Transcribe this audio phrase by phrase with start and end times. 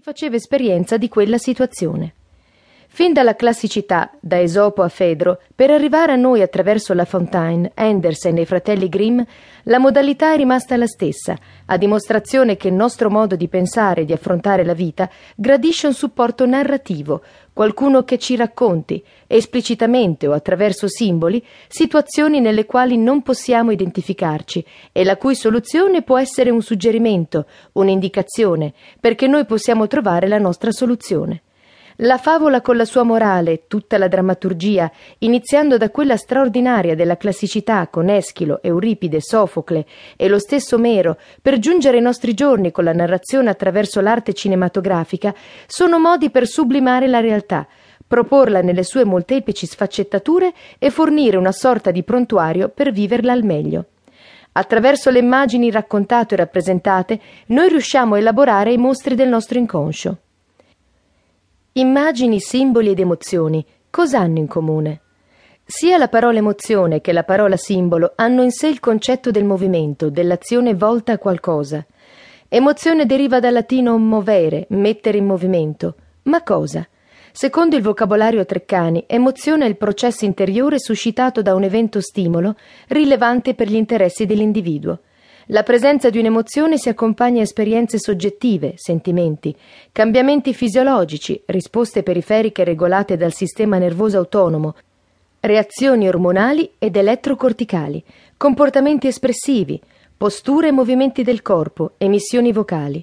[0.00, 2.14] faceva esperienza di quella situazione.
[2.90, 8.38] Fin dalla classicità, da Esopo a Fedro, per arrivare a noi attraverso La Fontaine, Andersen
[8.38, 9.20] e i fratelli Grimm,
[9.64, 14.04] la modalità è rimasta la stessa, a dimostrazione che il nostro modo di pensare e
[14.04, 20.88] di affrontare la vita gradisce un supporto narrativo, qualcuno che ci racconti, esplicitamente o attraverso
[20.88, 27.46] simboli, situazioni nelle quali non possiamo identificarci e la cui soluzione può essere un suggerimento,
[27.72, 31.42] un'indicazione, perché noi possiamo trovare la nostra soluzione.
[32.02, 37.88] La favola con la sua morale, tutta la drammaturgia, iniziando da quella straordinaria della classicità
[37.88, 39.84] con Eschilo, Euripide, Sofocle
[40.16, 45.34] e lo stesso Omero, per giungere ai nostri giorni con la narrazione attraverso l'arte cinematografica,
[45.66, 47.66] sono modi per sublimare la realtà,
[48.06, 53.86] proporla nelle sue molteplici sfaccettature e fornire una sorta di prontuario per viverla al meglio.
[54.52, 60.18] Attraverso le immagini raccontate e rappresentate, noi riusciamo a elaborare i mostri del nostro inconscio.
[61.78, 65.00] Immagini, simboli ed emozioni cosa hanno in comune?
[65.64, 70.10] Sia la parola emozione che la parola simbolo hanno in sé il concetto del movimento,
[70.10, 71.86] dell'azione volta a qualcosa.
[72.48, 75.94] Emozione deriva dal latino movere, mettere in movimento.
[76.22, 76.84] Ma cosa?
[77.30, 82.56] Secondo il vocabolario Treccani, emozione è il processo interiore suscitato da un evento stimolo
[82.88, 84.98] rilevante per gli interessi dell'individuo.
[85.50, 89.56] La presenza di un'emozione si accompagna a esperienze soggettive, sentimenti,
[89.92, 94.74] cambiamenti fisiologici, risposte periferiche regolate dal sistema nervoso autonomo,
[95.40, 98.04] reazioni ormonali ed elettrocorticali,
[98.36, 99.80] comportamenti espressivi,
[100.18, 103.02] posture e movimenti del corpo, emissioni vocali.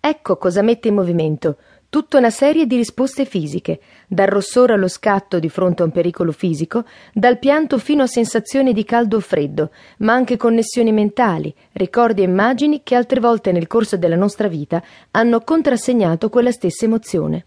[0.00, 1.56] Ecco cosa mette in movimento
[1.94, 3.78] tutta una serie di risposte fisiche,
[4.08, 8.72] dal rossore allo scatto di fronte a un pericolo fisico, dal pianto fino a sensazioni
[8.72, 13.68] di caldo o freddo, ma anche connessioni mentali, ricordi e immagini che altre volte nel
[13.68, 17.44] corso della nostra vita hanno contrassegnato quella stessa emozione.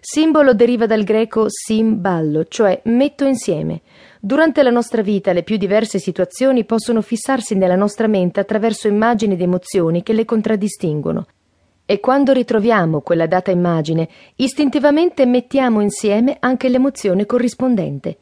[0.00, 3.82] Simbolo deriva dal greco sim ballo, cioè metto insieme.
[4.18, 9.34] Durante la nostra vita le più diverse situazioni possono fissarsi nella nostra mente attraverso immagini
[9.34, 11.26] ed emozioni che le contraddistinguono.
[11.86, 18.16] E quando ritroviamo quella data immagine, istintivamente mettiamo insieme anche l'emozione corrispondente.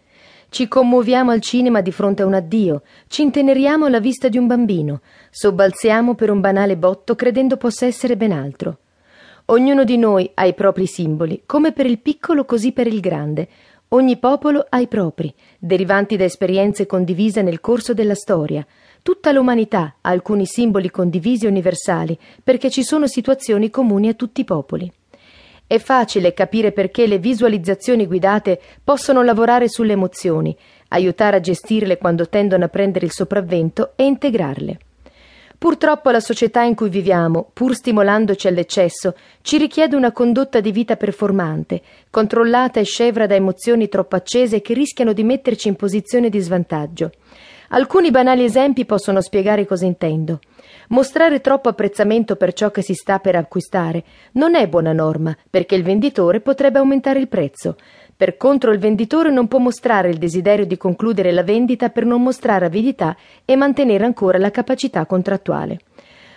[0.49, 4.49] Ci commuoviamo al cinema di fronte a un addio, ci inteneriamo alla vista di un
[4.49, 8.79] bambino, sobbalziamo per un banale botto credendo possa essere ben altro.
[9.47, 13.49] Ognuno di noi ha i propri simboli, come per il piccolo così per il grande.
[13.89, 18.67] Ogni popolo ha i propri, derivanti da esperienze condivise nel corso della storia,
[19.03, 24.43] Tutta l'umanità ha alcuni simboli condivisi e universali, perché ci sono situazioni comuni a tutti
[24.43, 24.91] i popoli.
[25.67, 30.57] È facile capire perché le visualizzazioni guidate possono lavorare sulle emozioni,
[30.89, 34.79] aiutare a gestirle quando tendono a prendere il sopravvento e integrarle.
[35.59, 40.97] Purtroppo la società in cui viviamo, pur stimolandoci all'eccesso, ci richiede una condotta di vita
[40.97, 41.81] performante,
[42.11, 47.11] controllata e scevra da emozioni troppo accese che rischiano di metterci in posizione di svantaggio.
[47.75, 50.41] Alcuni banali esempi possono spiegare cosa intendo.
[50.89, 55.75] Mostrare troppo apprezzamento per ciò che si sta per acquistare non è buona norma, perché
[55.75, 57.77] il venditore potrebbe aumentare il prezzo.
[58.15, 62.23] Per contro il venditore non può mostrare il desiderio di concludere la vendita per non
[62.23, 63.17] mostrare avidità
[63.47, 65.79] e mantenere ancora la capacità contrattuale.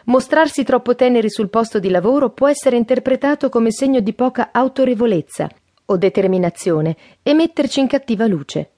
[0.05, 5.49] Mostrarsi troppo teneri sul posto di lavoro può essere interpretato come segno di poca autorevolezza
[5.87, 8.69] o determinazione e metterci in cattiva luce.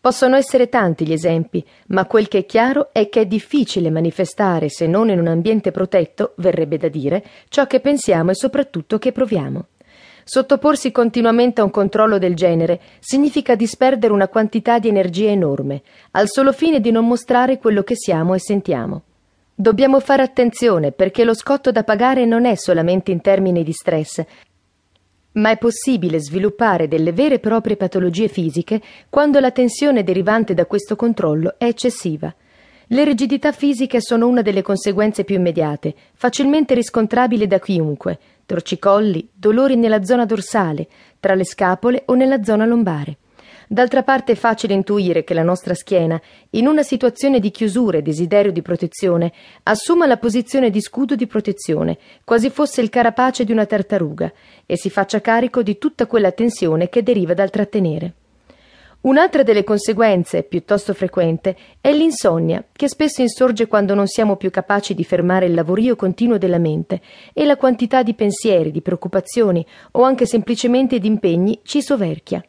[0.00, 4.68] Possono essere tanti gli esempi, ma quel che è chiaro è che è difficile manifestare,
[4.68, 9.10] se non in un ambiente protetto, verrebbe da dire, ciò che pensiamo e soprattutto che
[9.10, 9.66] proviamo.
[10.22, 15.82] Sottoporsi continuamente a un controllo del genere significa disperdere una quantità di energia enorme,
[16.12, 19.02] al solo fine di non mostrare quello che siamo e sentiamo.
[19.52, 24.22] Dobbiamo fare attenzione perché lo scotto da pagare non è solamente in termini di stress,
[25.32, 30.66] ma è possibile sviluppare delle vere e proprie patologie fisiche quando la tensione derivante da
[30.66, 32.34] questo controllo è eccessiva.
[32.90, 39.76] Le rigidità fisiche sono una delle conseguenze più immediate, facilmente riscontrabili da chiunque, torcicolli, dolori
[39.76, 40.88] nella zona dorsale,
[41.20, 43.18] tra le scapole o nella zona lombare.
[43.70, 46.18] D'altra parte è facile intuire che la nostra schiena,
[46.50, 49.30] in una situazione di chiusura e desiderio di protezione,
[49.64, 54.32] assuma la posizione di scudo di protezione, quasi fosse il carapace di una tartaruga,
[54.64, 58.14] e si faccia carico di tutta quella tensione che deriva dal trattenere.
[59.00, 64.94] Un'altra delle conseguenze, piuttosto frequente, è l'insonnia, che spesso insorge quando non siamo più capaci
[64.94, 67.02] di fermare il lavorio continuo della mente
[67.34, 72.42] e la quantità di pensieri, di preoccupazioni o anche semplicemente di impegni ci soverchia.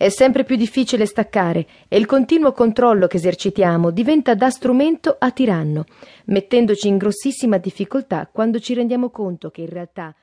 [0.00, 5.30] È sempre più difficile staccare e il continuo controllo che esercitiamo diventa da strumento a
[5.30, 5.84] tiranno,
[6.28, 10.14] mettendoci in grossissima difficoltà quando ci rendiamo conto che in realtà